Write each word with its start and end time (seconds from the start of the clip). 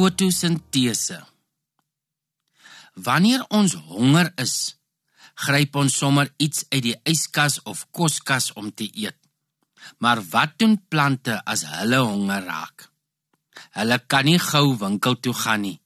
Fotosintese. 0.00 1.18
Wanneer 3.04 3.42
ons 3.52 3.74
honger 3.90 4.30
is, 4.40 4.54
gryp 5.44 5.76
ons 5.76 5.96
sommer 6.02 6.30
iets 6.40 6.62
uit 6.70 6.86
die 6.86 6.94
yskas 7.12 7.58
of 7.68 7.82
koskas 7.92 8.46
om 8.56 8.70
te 8.72 8.86
eet. 8.88 9.18
Maar 10.00 10.22
wat 10.32 10.56
doen 10.62 10.78
plante 10.88 11.36
as 11.44 11.66
hulle 11.74 12.00
honger 12.00 12.48
raak? 12.48 12.86
Hulle 13.76 14.00
kan 14.08 14.24
nie 14.30 14.38
gou 14.40 14.64
winkel 14.80 15.20
toe 15.20 15.36
gaan 15.42 15.66
nie. 15.66 15.76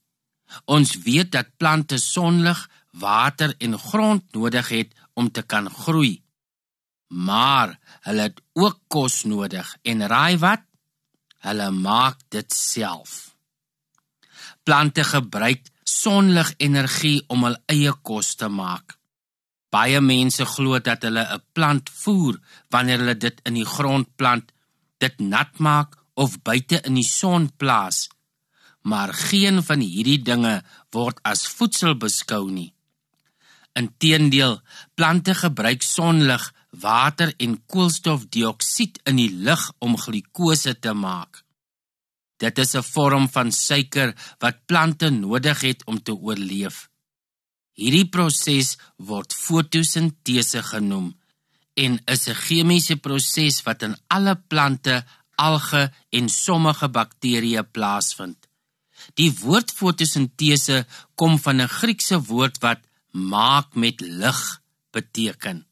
Ons 0.63 0.95
weet 1.03 1.35
dat 1.35 1.51
plante 1.59 1.99
sonlig, 1.99 2.63
water 2.95 3.51
en 3.59 3.75
grond 3.89 4.23
nodig 4.31 4.71
het 4.77 4.95
om 5.19 5.27
te 5.27 5.43
kan 5.43 5.67
groei. 5.83 6.21
Maar 7.11 7.75
hulle 8.07 8.31
het 8.31 8.43
ook 8.55 8.79
kos 8.87 9.25
nodig 9.27 9.75
en 9.83 10.07
raai 10.07 10.39
wat? 10.39 10.63
Hulle 11.43 11.71
maak 11.83 12.23
dit 12.31 12.61
self. 12.63 13.24
Plante 14.65 15.03
gebruik 15.05 15.67
sonligenergie 15.85 17.19
om 17.29 17.43
hul 17.45 17.57
eie 17.69 17.91
kos 18.01 18.31
te 18.39 18.47
maak. 18.49 18.95
Baie 19.69 19.99
mense 20.01 20.45
glo 20.55 20.79
dat 20.79 21.05
hulle 21.05 21.23
'n 21.35 21.43
plant 21.53 21.89
voer 22.01 22.39
wanneer 22.73 22.99
hulle 22.99 23.17
dit 23.25 23.37
in 23.45 23.53
die 23.53 23.71
grond 23.75 24.07
plant, 24.17 24.51
dit 24.97 25.19
nat 25.19 25.59
maak 25.59 25.97
of 26.15 26.41
buite 26.41 26.81
in 26.87 26.95
die 26.95 27.09
son 27.19 27.51
plaas. 27.57 28.09
Maar 28.81 29.13
geen 29.13 29.63
van 29.63 29.79
hierdie 29.79 30.21
dinge 30.21 30.63
word 30.91 31.19
as 31.23 31.47
voedsel 31.47 31.95
beskou 31.95 32.49
nie. 32.49 32.73
Inteendeel, 33.73 34.61
plante 34.95 35.33
gebruik 35.35 35.81
sonlig, 35.83 36.53
water 36.69 37.33
en 37.37 37.65
koolstofdioksied 37.65 38.99
in 39.05 39.15
die 39.15 39.31
lug 39.31 39.71
om 39.79 39.97
glikose 39.97 40.79
te 40.79 40.93
maak. 40.93 41.44
Dit 42.37 42.57
is 42.57 42.75
'n 42.75 42.83
vorm 42.83 43.29
van 43.29 43.51
suiker 43.51 44.15
wat 44.39 44.65
plante 44.65 45.09
nodig 45.09 45.61
het 45.61 45.85
om 45.85 46.03
te 46.03 46.13
oorleef. 46.13 46.89
Hierdie 47.73 48.09
proses 48.09 48.77
word 48.97 49.33
fotosintese 49.33 50.63
genoem 50.63 51.15
en 51.73 51.99
is 52.05 52.27
'n 52.27 52.39
chemiese 52.45 52.95
proses 52.95 53.63
wat 53.63 53.81
in 53.81 53.95
alle 54.07 54.35
plante, 54.35 55.05
alge 55.35 55.91
en 56.09 56.29
sommige 56.29 56.87
bakterieë 56.89 57.63
plaasvind. 57.71 58.47
Die 59.13 59.31
woord 59.43 59.71
fotosintese 59.71 60.85
kom 61.15 61.39
van 61.39 61.61
'n 61.61 61.67
Griekse 61.67 62.19
woord 62.19 62.57
wat 62.61 62.79
maak 63.11 63.75
met 63.75 64.01
lig 64.01 64.61
beteken. 64.91 65.65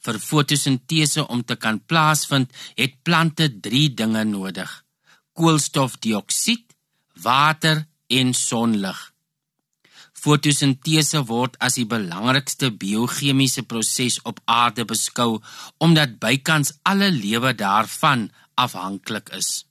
Vir 0.00 0.18
fotosintese 0.18 1.28
om 1.28 1.44
te 1.44 1.56
kan 1.56 1.84
plaasvind, 1.84 2.52
het 2.74 3.02
plante 3.02 3.60
3 3.60 3.94
dinge 3.94 4.24
nodig: 4.24 4.83
koolstofdioksied, 5.34 6.64
water 7.22 7.84
en 8.08 8.32
sonlig. 8.34 9.00
Fotosintese 10.24 11.20
word 11.28 11.58
as 11.60 11.76
die 11.76 11.86
belangrikste 11.88 12.70
biochemiese 12.80 13.66
proses 13.68 14.20
op 14.30 14.40
aarde 14.48 14.86
beskou 14.88 15.42
omdat 15.84 16.16
bykans 16.22 16.72
alle 16.82 17.10
lewe 17.12 17.52
daarvan 17.52 18.30
afhanklik 18.54 19.28
is. 19.36 19.66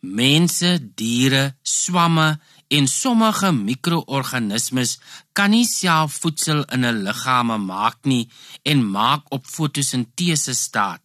Mense, 0.00 0.78
diere, 0.96 1.54
swamme 1.62 2.38
en 2.68 2.88
sommige 2.88 3.52
mikroorganismes 3.52 4.98
kan 5.36 5.52
nie 5.52 5.66
self 5.68 6.20
voedsel 6.22 6.64
in 6.74 6.84
'n 6.84 7.04
liggame 7.06 7.58
maak 7.58 7.98
nie 8.04 8.28
en 8.62 8.90
maak 8.96 9.22
op 9.36 9.44
fotosintese 9.46 10.54
staat 10.54 11.03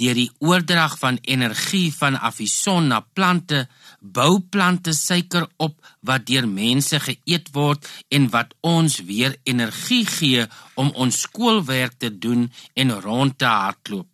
deur 0.00 0.16
die 0.16 0.30
oordrag 0.40 0.96
van 0.98 1.18
energie 1.28 1.90
van 1.92 2.16
afison 2.16 2.88
na 2.88 3.00
plante 3.00 3.66
bou 4.00 4.40
plante 4.40 4.94
suiker 4.96 5.46
op 5.60 5.76
wat 6.08 6.26
deur 6.30 6.48
mense 6.48 7.00
geëet 7.04 7.50
word 7.56 7.88
en 8.08 8.30
wat 8.32 8.54
ons 8.64 9.00
weer 9.08 9.36
energie 9.44 10.04
gee 10.08 10.46
om 10.80 10.92
ons 11.04 11.20
skoolwerk 11.26 11.98
te 12.00 12.10
doen 12.18 12.48
en 12.74 12.96
rond 13.04 13.36
te 13.38 13.48
hardloop. 13.48 14.08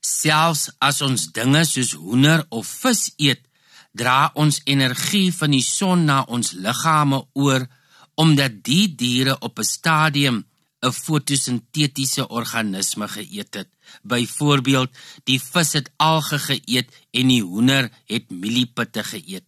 Selfs 0.00 0.70
as 0.80 1.00
ons 1.04 1.28
dinge 1.36 1.62
soos 1.68 1.92
hoender 2.00 2.42
of 2.48 2.66
vis 2.82 3.10
eet, 3.20 3.42
dra 3.92 4.30
ons 4.34 4.62
energie 4.64 5.28
van 5.34 5.52
die 5.54 5.66
son 5.66 6.06
na 6.08 6.22
ons 6.26 6.54
liggame 6.56 7.20
oor 7.34 7.66
omdat 8.20 8.60
die 8.66 8.86
diere 8.96 9.36
op 9.40 9.58
'n 9.58 9.64
stadium 9.76 10.44
'n 10.82 10.92
fotosintetiese 10.92 12.28
organisme 12.28 13.06
geëet 13.08 13.54
het. 13.54 13.68
Byvoorbeeld, 14.02 14.90
die 15.24 15.38
vis 15.40 15.72
het 15.72 15.90
alge 15.96 16.38
geëet 16.38 16.90
en 17.10 17.28
die 17.28 17.42
hoender 17.42 17.90
het 18.06 18.30
mieliepitte 18.30 19.04
geëet. 19.04 19.46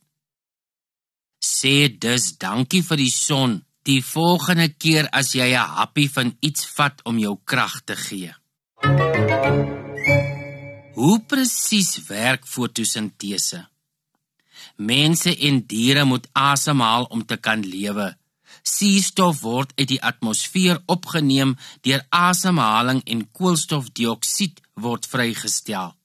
Sê 1.42 1.88
dus 1.98 2.36
dankie 2.38 2.82
vir 2.86 2.96
die 2.96 3.10
son 3.10 3.60
die 3.82 4.02
volgende 4.04 4.68
keer 4.68 5.08
as 5.10 5.34
jy 5.34 5.50
'n 5.54 5.74
happie 5.78 6.10
van 6.10 6.36
iets 6.40 6.66
vat 6.76 7.02
om 7.04 7.18
jou 7.18 7.36
krag 7.44 7.82
te 7.84 7.96
gee. 7.96 8.32
Hoe 10.94 11.18
presies 11.26 12.06
werk 12.06 12.46
fotosintese? 12.46 13.68
Mense 14.76 15.36
en 15.36 15.66
diere 15.66 16.04
moet 16.04 16.28
asemhaal 16.32 17.04
om 17.04 17.24
te 17.26 17.36
kan 17.36 17.60
lewe. 17.66 18.16
Suurstof 18.62 19.40
word 19.42 19.72
uit 19.78 19.88
die 19.94 20.02
atmosfeer 20.02 20.82
opgeneem 20.86 21.56
deur 21.86 22.04
asemhaling 22.10 23.02
en 23.06 23.26
koolstofdioksied 23.32 24.60
word 24.84 25.08
vrygestel. 25.08 25.96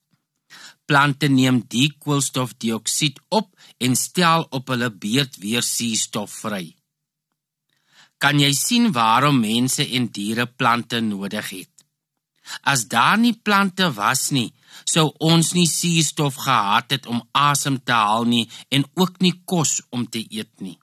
Plante 0.87 1.27
neem 1.27 1.61
die 1.67 1.89
koolstofdioksied 1.99 3.19
op 3.29 3.51
en 3.83 3.95
stel 3.95 4.47
op 4.55 4.71
hulle 4.71 4.89
beurt 4.89 5.35
weer 5.43 5.65
suurstof 5.65 6.31
vry. 6.45 6.65
Kan 8.17 8.39
jy 8.41 8.53
sien 8.57 8.91
waarom 8.95 9.41
mense 9.43 9.83
en 9.97 10.07
diere 10.13 10.47
plante 10.47 11.01
nodig 11.03 11.49
het? 11.49 11.73
As 12.63 12.87
daar 12.87 13.17
nie 13.19 13.35
plante 13.35 13.91
was 13.93 14.29
nie, 14.31 14.49
sou 14.85 15.11
ons 15.19 15.51
nie 15.57 15.67
suurstof 15.67 16.39
gehad 16.47 16.95
het 16.95 17.05
om 17.11 17.21
asem 17.35 17.77
te 17.83 17.93
haal 17.93 18.25
nie 18.25 18.47
en 18.71 18.87
ook 18.95 19.19
nie 19.19 19.35
kos 19.45 19.81
om 19.91 20.07
te 20.07 20.23
eet 20.23 20.53
nie. 20.63 20.77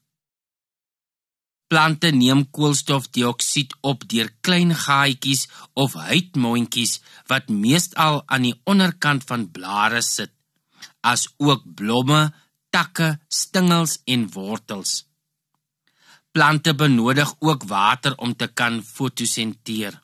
Plante 1.67 2.11
neem 2.13 2.45
koolstofdioksied 2.51 3.73
op 3.81 4.05
deur 4.09 4.29
klein 4.45 4.75
gaatjies 4.77 5.47
of 5.73 5.97
huidmondjies 5.97 7.01
wat 7.31 7.49
meestal 7.49 8.23
aan 8.27 8.47
die 8.49 8.55
onderkant 8.69 9.25
van 9.31 9.49
blare 9.51 10.03
sit, 10.03 10.33
as 11.01 11.27
ook 11.39 11.65
blomme, 11.79 12.33
takke, 12.71 13.19
stingels 13.29 13.99
en 14.05 14.29
wortels. 14.37 15.05
Plante 16.35 16.75
benodig 16.75 17.35
ook 17.39 17.65
water 17.71 18.17
om 18.19 18.35
te 18.37 18.47
kan 18.47 18.83
fotosenteer. 18.83 20.01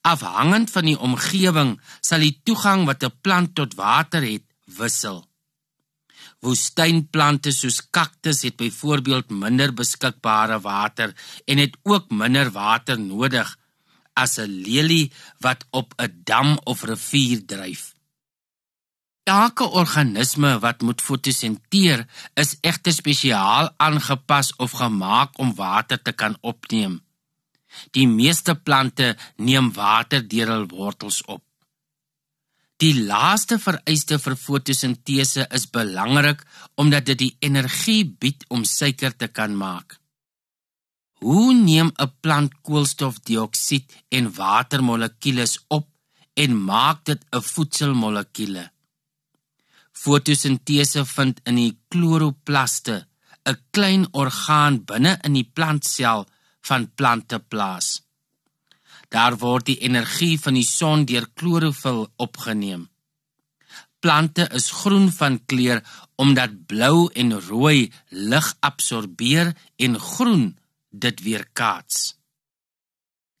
Afhangend 0.00 0.70
van 0.72 0.88
die 0.88 0.98
omgewing 0.98 1.76
sal 2.00 2.24
die 2.24 2.40
toegang 2.42 2.86
wat 2.88 3.04
'n 3.04 3.12
plant 3.20 3.54
tot 3.54 3.74
water 3.74 4.22
het, 4.22 4.44
wissel. 4.64 5.26
Woestynplante 6.44 7.50
soos 7.50 7.80
kaktus 7.90 8.42
het 8.42 8.56
byvoorbeeld 8.56 9.30
minder 9.30 9.72
beskikbare 9.74 10.60
water 10.60 11.14
en 11.46 11.58
het 11.58 11.76
ook 11.82 12.10
minder 12.10 12.50
water 12.50 13.00
nodig 13.00 13.56
as 14.12 14.38
'n 14.38 14.50
lelie 14.66 15.12
wat 15.44 15.66
op 15.70 15.94
'n 15.96 16.20
dam 16.24 16.58
of 16.64 16.82
rivier 16.82 17.46
dryf. 17.46 17.94
Elke 19.26 19.64
organisme 19.64 20.58
wat 20.58 20.82
moet 20.86 21.02
fotosenteer 21.02 22.06
is 22.34 22.56
egter 22.60 22.92
spesiaal 22.92 23.70
aangepas 23.76 24.56
of 24.56 24.70
gemaak 24.70 25.38
om 25.38 25.54
water 25.54 26.02
te 26.02 26.12
kan 26.12 26.36
opneem. 26.40 27.00
Die 27.90 28.06
meeste 28.08 28.54
plante 28.54 29.16
neem 29.36 29.72
water 29.72 30.28
deur 30.28 30.52
hul 30.54 30.66
wortels 30.66 31.24
op. 31.24 31.42
Die 32.82 32.92
laaste 33.08 33.56
vereiste 33.56 34.18
vir 34.20 34.34
fotosintese 34.36 35.46
is 35.58 35.64
belangrik 35.72 36.42
omdat 36.82 37.06
dit 37.08 37.22
die 37.22 37.36
energie 37.48 38.02
bied 38.04 38.44
om 38.52 38.66
suiker 38.68 39.16
te 39.16 39.28
kan 39.32 39.56
maak. 39.56 39.96
Hoe 41.24 41.54
neem 41.54 41.88
'n 41.96 42.12
plant 42.20 42.52
koolstofdioksied 42.62 43.86
en 44.08 44.32
watermolekules 44.34 45.58
op 45.68 45.88
en 46.34 46.64
maak 46.70 47.04
dit 47.04 47.20
'n 47.32 47.40
voedselmolekuule? 47.52 48.70
Fotosintese 49.92 51.04
vind 51.04 51.40
in 51.48 51.56
die 51.56 51.78
kloroplaste, 51.88 53.06
'n 53.48 53.58
klein 53.70 54.06
orgaan 54.12 54.84
binne 54.84 55.18
in 55.24 55.32
die 55.32 55.50
plantsel 55.56 56.26
van 56.60 56.92
plante 56.94 57.38
plaas. 57.38 58.05
Daar 59.08 59.38
word 59.38 59.66
die 59.66 59.78
energie 59.86 60.36
van 60.40 60.54
die 60.58 60.66
son 60.66 61.04
deur 61.04 61.28
klorofil 61.34 62.06
opgeneem. 62.16 62.88
Plante 64.00 64.48
is 64.54 64.70
groen 64.70 65.08
van 65.12 65.40
kleur 65.46 65.82
omdat 66.16 66.66
blou 66.66 67.08
en 67.12 67.40
rooi 67.48 67.92
lig 68.08 68.52
absorbeer 68.60 69.54
en 69.76 69.98
groen 70.00 70.44
dit 70.90 71.22
weerkaats. 71.22 72.16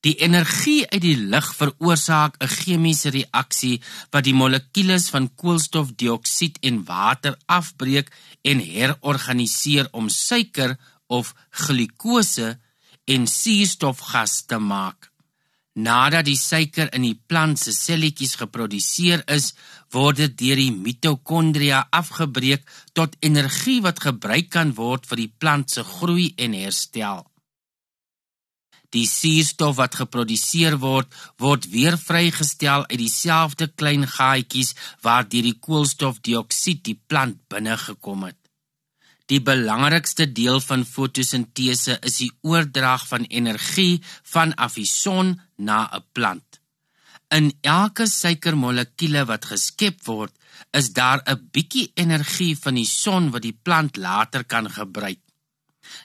Die 0.06 0.14
energie 0.22 0.84
uit 0.86 1.02
die 1.02 1.16
lug 1.32 1.46
veroorsaak 1.60 2.36
'n 2.38 2.52
chemiese 2.58 3.10
reaksie 3.10 3.80
wat 4.10 4.24
die 4.24 4.34
molekules 4.34 5.08
van 5.14 5.34
koolstofdioksied 5.34 6.58
en 6.68 6.84
water 6.84 7.34
afbreek 7.46 8.12
en 8.42 8.58
herorganiseer 8.60 9.88
om 9.90 10.08
suiker 10.08 10.78
of 11.06 11.34
glikose 11.50 12.58
en 13.04 13.26
suurstofgas 13.26 14.46
te 14.46 14.58
maak. 14.58 15.15
Nadat 15.76 16.24
die 16.24 16.38
suiker 16.40 16.88
in 16.96 17.04
die 17.04 17.18
plant 17.28 17.60
se 17.60 17.72
selletjies 17.76 18.38
geproduseer 18.40 19.26
is, 19.28 19.50
word 19.92 20.22
dit 20.22 20.36
deur 20.40 20.60
die 20.62 20.72
mitokondria 20.72 21.82
afgebreek 21.92 22.64
tot 22.96 23.18
energie 23.20 23.82
wat 23.84 24.00
gebruik 24.00 24.48
kan 24.56 24.72
word 24.78 25.04
vir 25.10 25.26
die 25.26 25.32
plant 25.44 25.76
se 25.76 25.84
groei 25.84 26.30
en 26.40 26.56
herstel. 26.56 27.26
Die 28.96 29.04
suurstof 29.04 29.76
wat 29.76 29.98
geproduseer 30.00 30.78
word, 30.80 31.12
word 31.42 31.68
weer 31.68 31.98
vrygestel 32.00 32.86
uit 32.88 33.00
dieselfde 33.02 33.68
klein 33.68 34.08
gaatjies 34.08 34.72
waar 35.04 35.28
deur 35.28 35.44
die 35.50 35.58
koolstofdioksied 35.60 36.84
die 36.88 36.96
plant 36.96 37.42
binne 37.52 37.76
gekom 37.76 38.24
het. 38.30 38.45
Die 39.26 39.40
belangrikste 39.42 40.28
deel 40.30 40.60
van 40.62 40.84
fotosintese 40.86 41.96
is 42.06 42.20
die 42.22 42.30
oordrag 42.46 43.06
van 43.10 43.26
energie 43.26 43.98
van 44.32 44.54
af 44.54 44.76
die 44.78 44.86
son 44.86 45.40
na 45.56 45.78
'n 45.92 46.04
plant. 46.12 46.60
In 47.34 47.52
elke 47.60 48.06
suikermolekuule 48.06 49.24
wat 49.26 49.48
geskep 49.50 49.98
word, 50.06 50.32
is 50.70 50.92
daar 50.92 51.22
'n 51.26 51.48
bietjie 51.52 51.90
energie 51.94 52.54
van 52.64 52.74
die 52.74 52.86
son 52.86 53.30
wat 53.30 53.42
die 53.42 53.58
plant 53.62 53.96
later 53.96 54.44
kan 54.44 54.70
gebruik. 54.70 55.18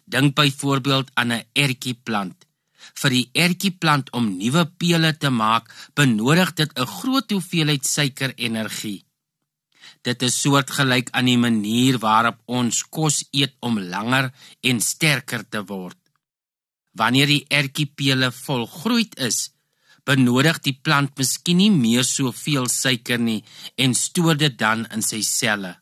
Dink 0.05 0.35
byvoorbeeld 0.35 1.11
aan 1.13 1.31
'n 1.31 1.45
ertjieplant. 1.53 2.45
Vir 2.93 3.09
die 3.09 3.29
ertjieplant 3.33 4.11
om 4.11 4.37
nuwe 4.37 4.65
pele 4.65 5.17
te 5.17 5.29
maak, 5.29 5.69
benodig 5.93 6.53
dit 6.53 6.71
'n 6.79 6.85
groot 6.85 7.31
hoeveelheid 7.31 7.85
suikerenergie. 7.85 9.05
Dit 10.01 10.23
is 10.25 10.39
soortgelyk 10.41 11.11
aan 11.13 11.29
die 11.29 11.37
manier 11.37 11.99
waarop 12.01 12.39
ons 12.49 12.81
kos 12.89 13.21
eet 13.31 13.53
om 13.61 13.77
langer 13.79 14.31
en 14.65 14.81
sterker 14.81 15.45
te 15.45 15.61
word. 15.69 15.97
Wanneer 16.97 17.29
die 17.29 17.45
ertjiepele 17.49 18.31
volgroeid 18.33 19.13
is, 19.21 19.51
benodig 20.03 20.57
die 20.65 20.73
plant 20.73 21.13
miskien 21.21 21.61
nie 21.61 21.71
meer 21.71 22.03
soveel 22.07 22.65
suiker 22.67 23.21
nie 23.21 23.43
en 23.77 23.93
stoor 23.93 24.39
dit 24.41 24.57
dan 24.57 24.87
in 24.95 25.05
sy 25.05 25.21
selle. 25.21 25.77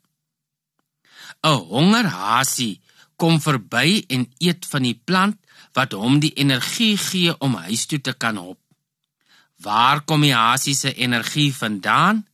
'n 1.43 1.59
Hongerhasie 1.71 2.81
kom 3.15 3.39
verby 3.39 4.03
en 4.15 4.27
eet 4.39 4.65
van 4.71 4.83
die 4.83 4.99
plant 5.07 5.37
wat 5.77 5.93
hom 5.93 6.19
die 6.19 6.35
energie 6.43 6.97
gee 6.97 7.35
om 7.45 7.55
huis 7.65 7.85
toe 7.85 8.01
te 8.01 8.13
kan 8.13 8.37
hop. 8.37 8.59
Waar 9.63 10.01
kom 10.07 10.21
die 10.21 10.35
hasie 10.35 10.75
se 10.75 10.93
energie 10.93 11.51
vandaan? 11.55 12.25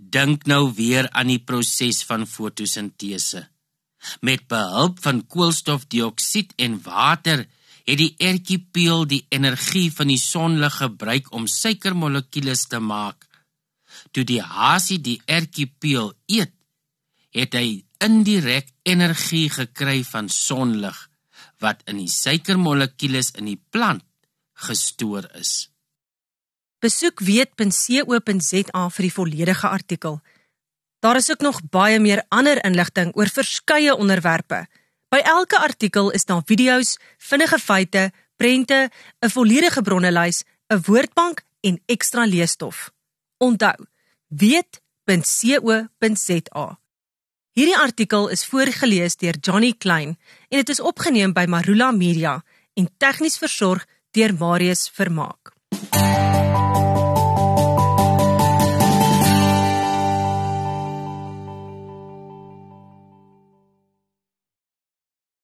Dink 0.00 0.46
nou 0.48 0.72
weer 0.72 1.10
aan 1.12 1.28
die 1.28 1.42
proses 1.44 2.00
van 2.08 2.24
fotosintese. 2.26 3.44
Met 4.24 4.46
behulp 4.48 5.02
van 5.04 5.26
koolstofdioksied 5.28 6.54
en 6.56 6.78
water 6.82 7.44
het 7.84 7.98
die 8.00 8.14
ertjiepeel 8.16 9.04
die 9.10 9.26
energie 9.28 9.90
van 9.92 10.08
die 10.08 10.20
sonlig 10.20 10.78
gebruik 10.80 11.28
om 11.36 11.46
suikermolekules 11.46 12.64
te 12.72 12.80
maak. 12.80 13.26
Toe 14.10 14.24
die 14.24 14.40
hasie 14.40 15.00
die 15.04 15.18
ertjiepeel 15.26 16.14
eet, 16.32 16.54
het 17.36 17.54
hy 17.54 17.82
indirek 18.00 18.72
energie 18.88 19.48
gekry 19.52 20.00
van 20.06 20.30
sonlig 20.32 20.96
wat 21.60 21.84
in 21.90 22.00
die 22.00 22.08
suikermolekules 22.08 23.34
in 23.36 23.52
die 23.52 23.60
plant 23.70 24.06
gestoor 24.64 25.28
is. 25.36 25.68
Besoek 26.80 27.20
weet.co.za 27.20 28.82
vir 28.88 29.04
die 29.04 29.12
volledige 29.12 29.68
artikel. 29.68 30.14
Daar 31.04 31.16
is 31.16 31.30
ook 31.30 31.40
nog 31.44 31.60
baie 31.68 32.00
meer 32.00 32.24
ander 32.28 32.64
inligting 32.64 33.12
oor 33.16 33.28
verskeie 33.28 33.92
onderwerpe. 33.92 34.66
By 35.12 35.20
elke 35.28 35.58
artikel 35.60 36.10
is 36.16 36.24
daar 36.24 36.42
video's, 36.48 36.96
vinnige 37.18 37.58
feite, 37.58 38.12
prente, 38.36 38.90
'n 39.20 39.28
volledige 39.28 39.82
bronnelys, 39.82 40.44
'n 40.72 40.80
woordbank 40.86 41.42
en 41.60 41.82
ekstra 41.86 42.24
leesstof. 42.24 42.90
Onthou, 43.36 43.86
weet.co.za. 44.28 45.18
Hierdie 47.52 47.78
artikel 47.78 48.28
is 48.28 48.46
voorgeles 48.46 49.16
deur 49.16 49.36
Johnny 49.40 49.74
Klein 49.78 50.18
en 50.48 50.58
dit 50.58 50.68
is 50.68 50.80
opgeneem 50.80 51.32
by 51.32 51.44
Marula 51.48 51.90
Media 51.90 52.44
en 52.74 52.88
tegnies 52.96 53.38
versorg 53.38 53.86
deur 54.10 54.34
Marius 54.34 54.88
Vermaak. 54.88 55.49